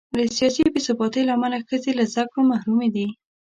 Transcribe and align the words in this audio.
له 0.17 0.23
سیاسي 0.37 0.63
بې 0.73 0.79
ثباتۍ 0.87 1.21
امله 1.35 1.57
ښځې 1.67 1.91
له 1.99 2.03
زده 2.11 2.23
کړو 2.31 2.41
محرومې 2.51 2.89
دي. 2.95 3.07